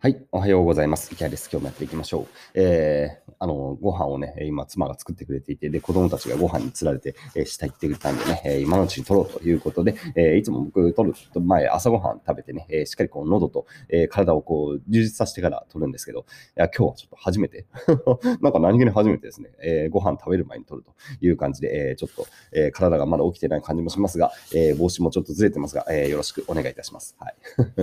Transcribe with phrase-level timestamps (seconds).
[0.00, 1.08] はい、おはようございます。
[1.12, 1.50] 池谷です。
[1.50, 2.26] 今日もやっていきましょう。
[2.54, 16.22] えー、あの、ご飯をね、今、妻が作ってくれていて、で、子供たちがご飯に釣られて、えー、下行ってくれたんでね、えー、今のうちに取ろうということで、えー、いつも僕取る前、朝ごはん食べてね、えー、しっかりこう、喉と、えー、体をこう、充実させてから取るんですけど、い
[16.56, 17.66] や、今日はちょっと初めて
[18.42, 27.16] なんか何気に初めてですね、えー、ご飯食べる前に取るという感じで、えー、ちょっと、えー、体がまだ起きてない感じもしますが、えー、帽子もちょっとずれてますが、えー、よろしくお願いいたします。
[27.18, 27.36] はい。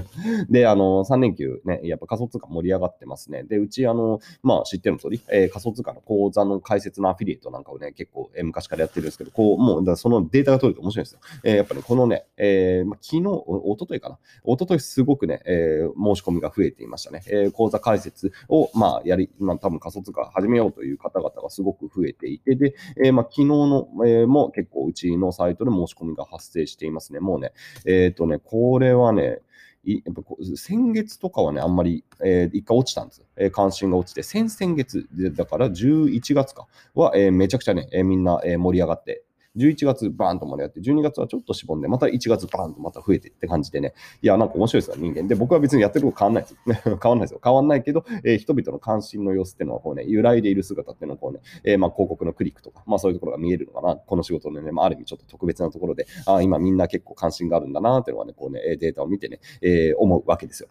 [0.51, 3.43] で、あの、3連休ね、やっぱ仮想通貨盛り上がってますね。
[3.43, 11.19] で、うち、あの、まあ、知ってるの通り、えー、仮想通貨の口座の解説のアフィリエイトなんかをね、結構、えー、昔からやってるんですけど、こう、もう、だそのデータが取れて面白いんですよ。
[11.43, 14.17] えー、やっぱね、このね、えー、ま、昨日、おとといかな。
[14.43, 17.23] おとといすごくね、えー、申し込みが増えていましたね。
[17.27, 27.19] えー、口座解説を、まあ、やり、まあ、多分仮想通貨始めようという方々がすごく増えていて、で、えー、ま、昨日の、えー、も結構うちのサイトで申し込みが発生していますね。
[27.19, 27.53] もうね、
[27.85, 29.39] えっ、ー、とね、これはね、
[29.85, 33.23] やっぱこ先月とかはね、あんまり、えー、一回落ちたんです。
[33.35, 39.23] えー、関心が落ちて、先々月、だから11月かは、えー、めちゃくちゃね、えー、みんな、えー、盛り上がって、
[39.57, 45.27] 11月バーンとまでやって、12月はちょっとしぼんで、また1月バーンとまた増えてって感じでね、いや、なんか面白いですよ、人間。
[45.27, 46.55] で、僕は別にやってること変わんないです。
[47.01, 47.41] 変わんないですよ。
[47.43, 53.95] 変わんないけど、えー、人々の関心の様子っていうのは、こうね、揺らいでいる姿っていうのは、こうね、えー、まあ広告のクリックとか、まあそういうところが見えるのかな。
[53.95, 60.69] この仕事のね、まあある意味ちょっと特別なところで、あ今みんな結構関心があるんだなっていうのはね、こうね、データを見てね、えー、思うわけですよ。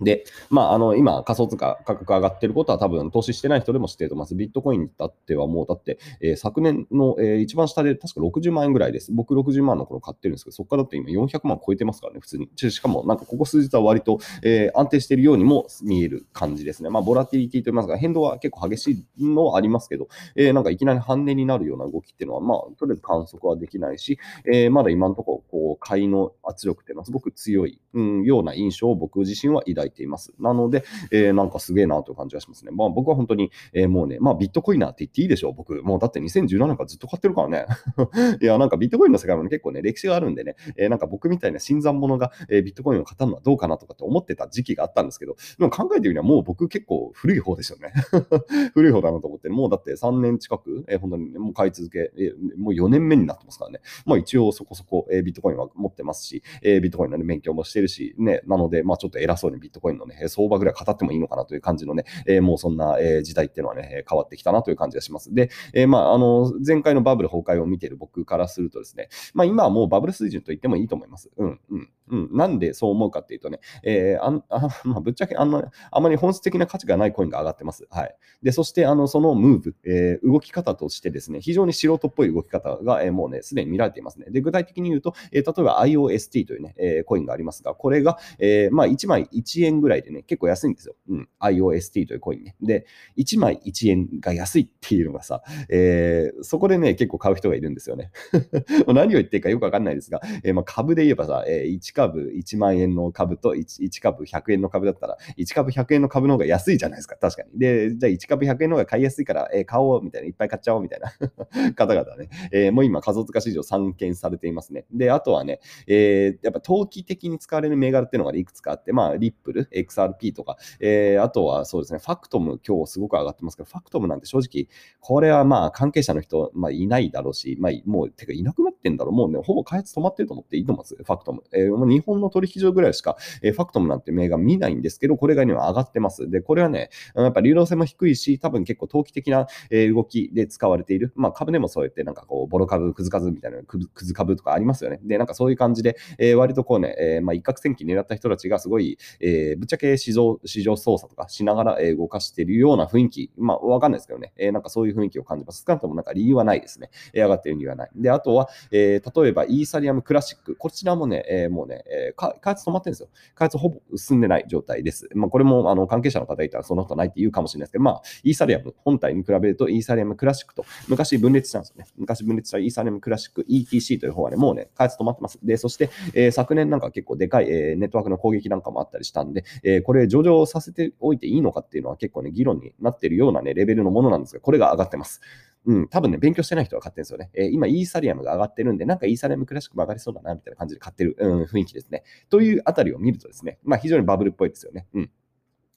[0.00, 4.34] で、まあ、あの、今、仮想通貨価格上がってることは多分投資してない人でも知ってると思います。
[4.34, 9.12] ビットコインだってはもう、だって、えー、昨年の、えー、一番下で確か60万円ぐらいです。
[9.12, 12.50] 僕60万の頃買ってるんですけど、そこからだって今400万超えてますからね、普通に。
[12.56, 16.90] しかも、なんかここ数日は割と、えー、安定しているようにも見える感じですね。
[16.90, 30.32] まあ、ボラティリティと言いますか、変動は結構激しいのはありますけど、えー、なんかいきなり半値になるような動きっていうのは、まあ、とりあえず観測はできないし、えー、まだ今のところ、こう、買いの圧力っていうのはすごく強い、うん、ような印象を僕自身は抱いています。
[30.38, 32.70] なので、えー、なんかすげえなという感じがしますね。
[32.72, 35.82] まあ僕は本当に、えー、もうね、まあビットコインナーって言っていいでしょう、僕。
[35.82, 37.66] もうだって2017年からずっと買ってるからね。
[38.40, 47.92] いや、なんかビットコインの世界も、ね、結構ね、歴史があるんでね、えー、なんか僕みたいな新参者が、えー、ビットコインを買ったのはどうかなとかって思ってた時期があったんですけど、でも考えてみればもう僕結構古い方ですよね。
[48.74, 53.80] 古い方だなと思って、もうだって3年近く、えー、本当に、ね、もう買い続け、えー、もう4年目になってますからね。
[54.04, 65.34] まあ一応そこそこ、えー、ビットコインは持ってますし、えー、ビットコインの、ね、勉強もしてるし、ね、なので、まあちょっと偉そうにビットコインのね、相場ぐらい語ってもいいのかなという感じのね、えー、もうそんな、え時代っていうのはね、変わってきたなという感じがします。
[65.34, 71.30] で、えー、まあ、あの、前回のバブル崩壊を見ている僕からするとですね、まあ今はもうバブル水準と言ってもいいと思います。
[71.36, 71.88] うん、うん。
[72.08, 77.86] うん、なんでそう思うかっていうとね、えー、ああまあ、ぶっちゃけあん、まあまり本質的な価値がないコインが上がってます。
[77.90, 78.16] はい。
[78.42, 84.26] で、そしてあのそのムーブ、えー、動き方としてですね、非常に素人っぽい動き方が、えー、もうね、すでに見られていますね。
[84.30, 90.94] で、具体的に言うと、えー、例えば IOST というね、えー、コインがありますが、これが、えー、まあ1枚1円円ぐらいでね、結構安いんですよ。
[91.08, 91.28] うん。
[91.40, 92.56] IOST というコインね。
[92.60, 92.86] で、
[93.18, 98.10] 1枚1円が安いっていうのがさ、えー、そこでね、結構買う人がいるんですよね。
[98.88, 107.58] 何を言ってるかよくわかんないですが、えー、まあ株で言えばさ、えー、1株1万円の株と 1, 1株100円の株だったら、1株100円の株の方が安いじゃないですか、確かに。
[107.58, 111.12] で、じゃあ1株100円の方が買いやすいから、えー、買おうみたいな、いっぱい買っちゃおうみたいな
[111.74, 114.84] 方々ね、えー、もう今、仮想通貨市場散見されていますね。
[114.92, 124.68] で、あとはね、えー、やっぱ投機的に使われる銘柄っていうのがいくつかあって、まあ、リップル、XRP とか、えー、あとはそうですね、ファクトム、今日すごく上がってますけど、ファクトムなんて正直、
[125.00, 129.14] これはまあ、関係者の人、まあ、いないだろうし、まあ、もう、てか、いなくなってんだろう。
[129.14, 131.42] もうね、ほぼ開発止まってると思っていいと思います、ファクトム。
[131.52, 136.28] えー、もう日本の取引所ぐらいしか、えー、ファクトムなんて銘柄見ないんですけど、これが今上がってます。
[136.30, 141.12] で、これはね、やっぱ流動性も低いし、多分結構投機的な、動きで使われている。
[141.16, 145.00] まあ、株でもそうやって、なんかこう、ボロ株、クズ株みたいな、クズ株とかありますよね。
[145.02, 155.64] で、なんかそういう感じで、えー、割とこうね、えー、まあ、一攫千金狙った人たちがすごい、えー、ぶっちゃけ市場、市場操作とかしながら、え動かしているような雰囲気、まあ、わかんないですけどね、えなんかそういう雰囲気を感じます。
[155.66, 156.90] 少なくともなんか理由はないですね。
[157.12, 157.90] え上がっている理由はない。
[157.94, 160.56] で、あとは、え例えば、イーサリアムクラシック。
[160.56, 163.08] こちらもね、えもうね、え開発止まってるんですよ。
[163.34, 165.08] 開発ほぼ進んでない状態です。
[165.14, 171.86] まあ、これもあの関係者の方いたらそんなことないって言うかもしれないですけど、まあ、イーサリアム本体に比べると、イーサリアムクラシックと、昔分裂したんですよね。
[171.96, 175.38] 昔分裂したイーサリアムクラシック ETC という方はね、もうね、開発止まってます。
[175.42, 185.20] で、そして、えー、昨年なんか結構でかい、えー、ネットワークの攻撃なんかもあったりしたんで、えー、これ上場させておいていいのかっていうのは結構ね、議論になってるようなね、レベルのものなんですが、これが上がってます。
[185.66, 187.30] うん、多分ね、勉強してない人は買ってるんですよね。
[187.34, 192.04] えー、今、イーサリアムが上がってるんで、なんかイーサリアムクラシックも上がりそうだな、みたいな感じで買ってる、うん、雰囲気ですね。
[192.30, 194.86] というあたりを見るとですね、まあ非常にバブルっぽいですよね。
[194.94, 195.10] うん。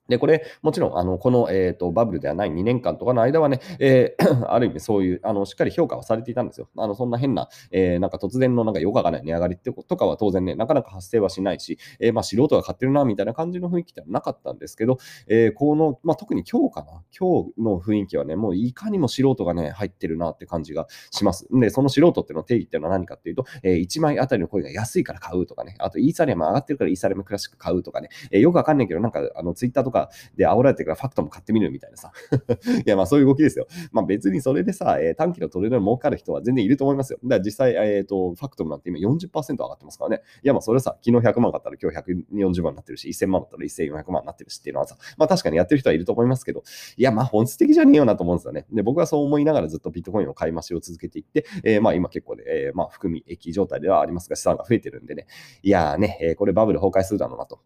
[0.09, 6.69] で、これ、もちろん、あの、この、えっ、と、バブルではない2年間とかの間はね、えー ある意味そういう、あの、しっかり評価はされていたんですよ。
[6.77, 14.97] あの、そんな変な、えーなんか突然のなんか余価がない値上がりってことかは当然ね、なかなか発生はしないし、えーまあ、素人が買ってるな、みたいな感じの雰囲気ってのはなかったんですけど、
[15.27, 21.47] えーこの、まあ、特に今日かな、今日の雰囲気はね、もういかにも素人がね、入ってるなって感じがします。
[21.51, 29.98] で、その素人っての定義っていうのは何かっていうと、えー1枚あたりの声が安いから買うとかね、あとイーサリアム上がってるからイーサリアムクラシック買うとかね、えーよくわかんないけど、なんか、あの、ツイッターとか
[30.35, 32.11] で煽られてからファクトも買ってみるみたいなさ。
[32.85, 33.67] いや、まあそういう動きですよ。
[33.91, 37.19] まあ別にそれでさ、えー短期のトレードで儲かる人は全然いると思いますよ。
[37.23, 40.21] だから実際、えっ、と、ファクトムなんて今40%上がってますからね。
[40.43, 46.63] いや、まあそれはさ、昨日100万買ったら今日140万になってるし、1000万だったら1400万になってるしっていうのはさ、まあ確かにやってる人はいると思いますけど、
[46.95, 48.65] いや、まあ本質的じゃねえよなと思うんですよね。
[48.71, 55.27] で、僕はそう思いながらずっとビットコインを買い増しを続けていって、えーまあ今結構ね、えーまあ含み益状態ではありますが、資産が増えてるんでね、
[55.63, 57.59] いやーね、えーこれバブル崩壊するだろうなと。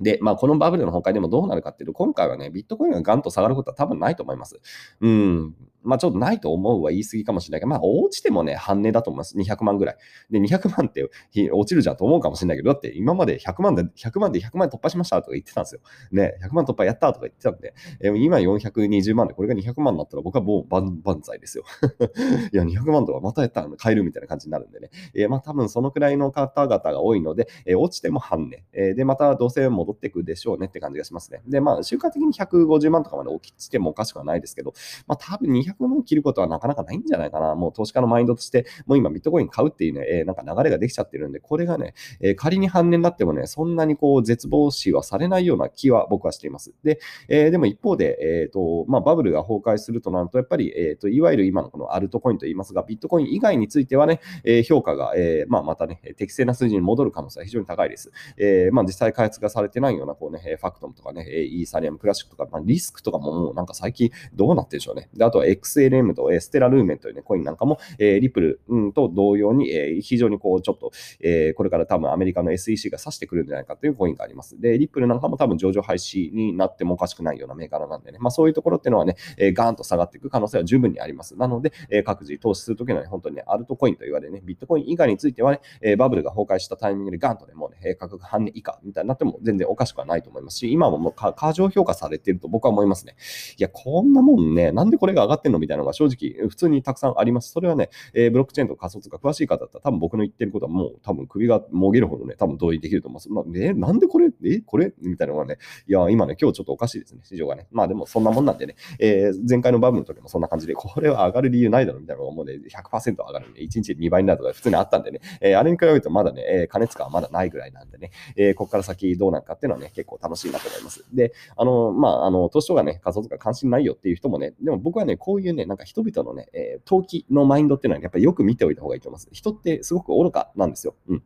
[0.00, 4.60] で、まあ、このバブルの崩壊でもどうなるかっていうと、今回はね、ビットコインがガンと下がることは多分ないと思います。
[5.00, 5.54] うん。
[5.86, 9.36] まあ、ちょっとないと思うは言い過ぎかもしれないけど、まあ、落ちてもね、半値だと思います。
[9.36, 9.96] 200万ぐらい。
[10.30, 11.08] で、200万って
[11.52, 15.80] 落ちるじゃんと思うかもしれないけど、だって今まで100万で、100万で100万突破しましたとか言ってたんですよ。
[16.12, 21.64] ね、100万突破やったとか言ってたんで、えー今420万で、これが200万になったら僕はもう万々歳ですよ。
[22.52, 24.90] いや、200万とかまたやったら買えるみたいな感じになるんでね。
[25.14, 28.64] えーまあ、多分そのくらいの方々が多いので、えー落ちても半値。
[28.72, 31.42] えーで、またどうせ戻っていくでしょうねって感じがしますね。
[31.46, 34.72] で、まあ、週間的に150万とかまで起きてもおかしくはないですけど、
[35.06, 37.54] まあ、多分200万切ることはなかなかないんじゃないかな。
[37.54, 46.72] もう投資家のマインドとして、もう今ビットコイン買うっていうね、えなんか流れができちゃってるんで、これがね、え仮に半値になってもね、そんなにこう絶望視はされないような気は僕はしています。
[46.82, 58.12] で、えでも一方で、えーとまあ、バブルが崩壊するとなると、やっぱり、えーといわゆる今のこのアルトコインといいますが、ビットコイン以外についてはね、え評価が、えーまあ、またね、適正な数字に戻る可能性は非常に高いです。
[58.36, 65.08] えーまあ、実際開発がされてないようなこう、ね、ファクトムとかね、イーサリアムクラシックとか、まあ、リスクとかももうなんか最近どうなってるでしょうね。
[65.14, 74.60] であとは XLM と、えステラルーメンという、ね、コインなんかも、えーリプル、うん、と同様に、え非常にこうちょっと、えこれから多分アメリカの SEC が指してくるんじゃないかというコインがあります。
[74.60, 81.36] で、リップルなんかも多分上場廃止になってもおかしくないような銘柄なんでね、まあそういうところっていうのはね、えガーンと下がっていく可能性は十分にあります。
[81.36, 93.16] なので、え各自投資するときにはね、本当にね、アルトコインと言われるね、ビットコイン以外についてはね、えバブルが崩壊したタイミングでガーンとね、もうね、価格半値以下みたいになっても全然おかしくはないと思いますし、今ももう過剰評価されていると僕は思いますね。
[93.58, 97.50] いや、こんなもんね、なんでこれが上がってんのみたいなのが正直、普通にたくさんあります。
[97.52, 103.30] それはね、えーブロックチェーンと仮想通貨詳しい方だったら、多分僕の言ってることはもう多分首がもげるほどね、多分同意できると思います。
[103.30, 104.92] まあ、えなんでこれ、え、これ？
[105.00, 107.66] みたいなのがね、いや、今ね、今日ちょっとおかしいですね、市場がね。
[107.70, 121.04] まあでもそんなもんなんでね、えー前回のバブルの時もそんな感じで、これは上がる理由ないだろうみたいなのがもうね、100%上がるんで、1日で2倍になるとか普通にあったんでね、えーあれに比べるとまだね、えー加熱感はまだないぐらいなんでね、えーここから先どうなるかっていうのはね、結構楽しいなと思います。
[121.14, 129.28] で、あの、まあ、あの、投資とかね、仮想通貨関心ないよっていう人もね、でも僕はね、こうういうね、なんか人々のね、えー投機のマインドっていうのはやっぱりよく見ておいた方がいいと思います。
[129.32, 130.94] 人ってすごく愚かなんですよ。
[131.08, 131.22] うん。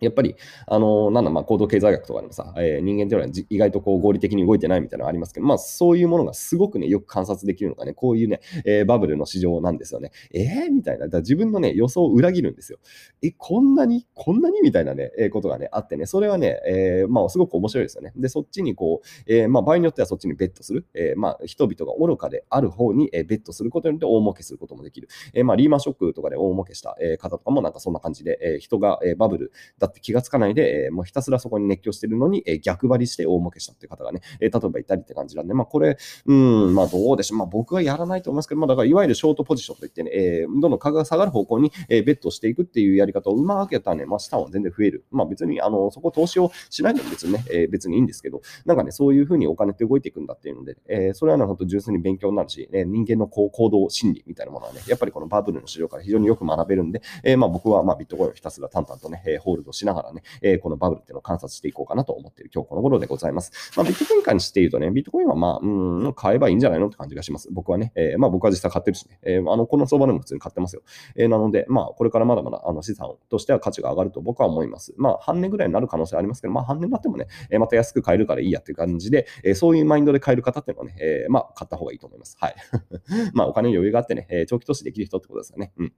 [0.00, 10.10] やっぱり、あのなんだ、まあ、行動経済学とかでもさ、えー人間というのは意外とこう合理的に動いてないみたいなのありますけど、まあ、そういうものがすごくね、よく観察できるのがね、こういうね、えーバブルの市場なんですよね。
[10.32, 11.08] えー、みたいな。
[11.08, 12.78] だ自分のね、予想を裏切るんですよ。
[13.22, 14.60] え、こんなに、こんなに？
[14.62, 18.12] みたいなね、えーことがね、あってね、それはね、えーまあ、すごく面白いですよね。
[18.16, 20.84] で、そっちにこう、えーまあ、場合によってはそっちにベットする。
[20.94, 25.08] えーまあ、人々が愚かである方に、えーベットすることによって大儲けすることもできる。
[25.34, 35.96] えーまあ、リーマンショックとかで大儲けした、えー方とかもなんかそんな感じで、えー人が、えーバブルだって気がつかないで、えーもうひたすらそこに熱狂してるのに、えー逆張りして大儲けしたっていう方がね、えー例えばいたりって感じなんで、まあ、これ、
[36.26, 37.38] うん、まあ、どうでしょう。
[37.38, 45.04] まあ、僕はやらないと思いますけど、まあ、だからいわゆるショートポジションといってね、えーどんどん価格が下がる方向に、えーベットしていくっていうやり方をうまくやったらね、まあ、資産は全然増える。
[45.10, 63.52] まあ、別に、あの、そこ投資をしないのも別にね、えー別にいいんですけど、なんかね、そういうふうにお金って動いていくんだっていうので、えーそれはね、本当純粋に勉強になるし、ね、人間のこう行動心理みたいなものはね、やっぱりこのバブルの市場から非常によく学べるんで、えーまあ僕はまあビットコインをひたすら淡々とね、えーホールドしながらね、えーこのバブルっていうのを観察していこうかなと思っている今日この頃でございます。
[63.76, 67.48] まあビットコイン関して言うとね、ビットコインはまあ、うん、買えばいいんじゃないのって感じがします。
[67.52, 70.82] 僕はね、えーまあ僕は実際買ってるしね、えーあの、この相場でも普通に買ってますよ。
[71.16, 74.94] えーなので、まあこれからまだまだあの資産としては価値が上がると僕は思います。
[74.96, 82.36] まあ半年ぐらいになる可能性ありますけど、まあ半年になってもね、えまた安く買えるからいいやっていう感じで、えーそういうマインドで買える方っていうのはね、えーまあ買った方がいいと思います。
[82.40, 82.54] はい。
[83.34, 85.72] まあお金に余裕があってね、えー長期投資できる人ってことですよね。
[85.76, 85.92] うん。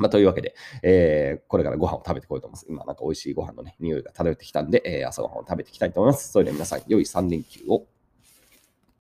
[0.00, 2.66] まあ、というわけで、えーこれからご飯を食べてこようと思います。
[2.68, 6.30] 今なんか美味しいご飯のね、匂いが漂ってきたんで、えー朝ごはんを食べていきたいと思います。
[6.32, 7.86] それでは皆さん、良い3連休を。